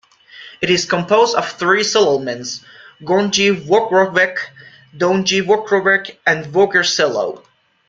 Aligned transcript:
It 0.61 0.71
is 0.71 0.87
composed 0.87 1.35
of 1.35 1.47
three 1.51 1.83
settlements: 1.83 2.61
Gornji 3.03 3.55
Vugrovec, 3.55 4.35
Donji 4.97 5.43
Vugrovec 5.45 6.17
and 6.25 6.43
Vuger 6.45 6.83
Selo. 6.83 7.43